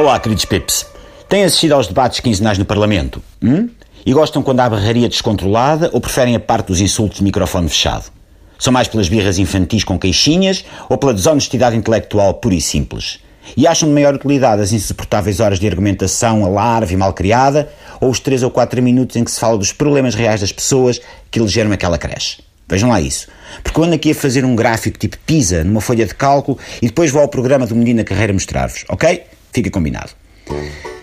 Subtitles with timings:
[0.00, 0.86] Olá, queridos Pips.
[1.28, 3.22] Têm assistido aos debates quinzenais no Parlamento?
[3.42, 3.68] Hum?
[4.06, 8.06] E gostam quando há barraria descontrolada ou preferem a parte dos insultos de microfone fechado?
[8.58, 13.20] São mais pelas birras infantis com queixinhas ou pela desonestidade intelectual pura e simples?
[13.54, 17.70] E acham de maior utilidade as insuportáveis horas de argumentação alarve e mal criada
[18.00, 20.98] ou os 3 ou 4 minutos em que se fala dos problemas reais das pessoas
[21.30, 22.38] que elegeram aquela creche?
[22.66, 23.28] Vejam lá isso.
[23.62, 26.86] Porque eu ando aqui a fazer um gráfico tipo PISA numa folha de cálculo e
[26.86, 29.24] depois vou ao programa do Menino Carreira mostrar-vos, ok?
[29.52, 30.10] Fica combinado.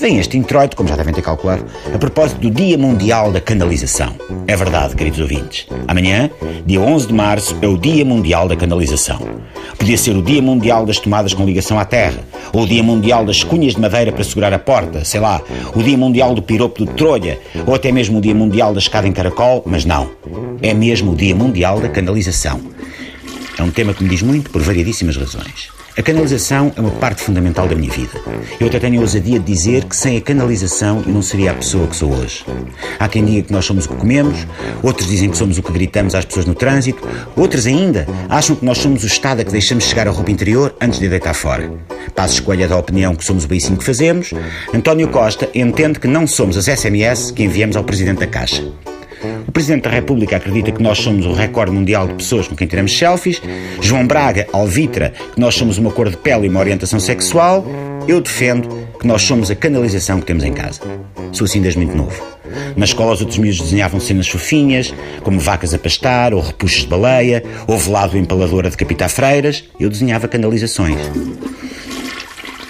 [0.00, 4.16] Vem este introito, como já devem ter calculado, a propósito do Dia Mundial da Canalização.
[4.46, 5.66] É verdade, queridos ouvintes.
[5.86, 6.30] Amanhã,
[6.64, 9.20] dia 11 de março, é o Dia Mundial da Canalização.
[9.76, 13.26] Podia ser o Dia Mundial das Tomadas com Ligação à Terra, ou o Dia Mundial
[13.26, 15.42] das Cunhas de Madeira para segurar a porta, sei lá,
[15.74, 19.06] o Dia Mundial do Piropo de Trolha, ou até mesmo o Dia Mundial da Escada
[19.06, 20.10] em Caracol, mas não.
[20.62, 22.58] É mesmo o Dia Mundial da Canalização.
[23.58, 25.79] É um tema que me diz muito por variedíssimas razões.
[26.00, 28.18] A canalização é uma parte fundamental da minha vida.
[28.58, 31.54] Eu até tenho a ousadia de dizer que sem a canalização eu não seria a
[31.54, 32.42] pessoa que sou hoje.
[32.98, 34.46] Há quem diga que nós somos o que comemos,
[34.82, 37.06] outros dizem que somos o que gritamos às pessoas no trânsito,
[37.36, 40.74] outros ainda acham que nós somos o estado a que deixamos chegar a roupa interior
[40.80, 41.70] antes de a deitar fora.
[42.14, 44.32] Passo escolha da opinião que somos o beicinho que fazemos.
[44.72, 48.64] António Costa entende que não somos as SMS que enviamos ao Presidente da Caixa.
[49.46, 52.66] O Presidente da República acredita que nós somos o recorde mundial de pessoas com quem
[52.66, 53.40] tiramos selfies.
[53.80, 57.64] João Braga alvitra que nós somos uma cor de pele e uma orientação sexual.
[58.08, 58.68] Eu defendo
[58.98, 60.80] que nós somos a canalização que temos em casa.
[61.32, 62.40] Sou assim desde muito novo.
[62.76, 66.86] Na escola os outros miúdos desenhavam cenas fofinhas, como vacas a pastar, ou repuxos de
[66.88, 69.64] baleia, ou velado empalador a decapitar freiras.
[69.78, 70.98] Eu desenhava canalizações.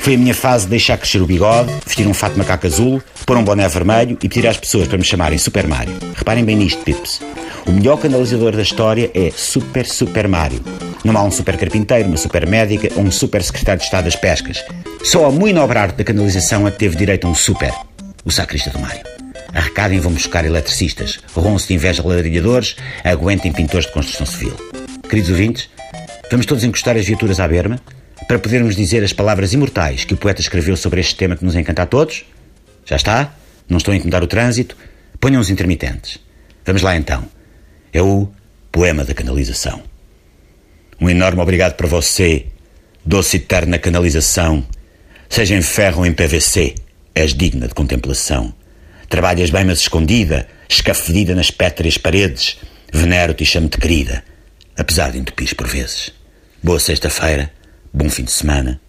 [0.00, 3.36] Foi a minha fase de deixar crescer o bigode, vestir um fato macaco azul, pôr
[3.36, 5.94] um boné vermelho e pedir às pessoas para me chamarem Super Mario.
[6.16, 7.20] Reparem bem nisto, pips.
[7.66, 10.62] O melhor canalizador da história é Super Super Mario.
[11.04, 14.16] Não há um super carpinteiro, uma super médica ou um super secretário de Estado das
[14.16, 14.64] Pescas.
[15.04, 17.72] Só a muito nobre arte da canalização que teve direito a um super.
[18.24, 19.02] O sacrista do Mário.
[19.52, 22.74] Arrecadem vão buscar eletricistas, ronce de inveja ladrilhadores,
[23.04, 24.56] aguentem pintores de construção civil.
[25.08, 25.68] Queridos ouvintes,
[26.30, 27.78] vamos todos encostar as viaturas à berma?
[28.30, 31.56] Para podermos dizer as palavras imortais que o poeta escreveu sobre este tema que nos
[31.56, 32.24] encanta a todos?
[32.86, 33.34] Já está?
[33.68, 34.76] Não estou a incomodar o trânsito?
[35.18, 36.20] Ponham os intermitentes.
[36.64, 37.26] Vamos lá então.
[37.92, 38.28] É o
[38.70, 39.82] poema da canalização.
[41.00, 42.46] Um enorme obrigado para você,
[43.04, 44.64] doce eterna canalização.
[45.28, 46.76] Seja em ferro ou em PVC,
[47.12, 48.54] és digna de contemplação.
[49.08, 52.58] Trabalhas bem, mas escondida, escafedida nas pétreas paredes.
[52.92, 54.22] Venero-te e chamo-te querida,
[54.76, 56.12] apesar de entupir por vezes.
[56.62, 57.58] Boa sexta-feira
[57.92, 58.80] Bom fim de semana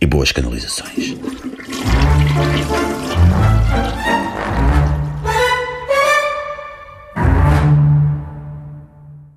[0.00, 1.16] e boas canalizações.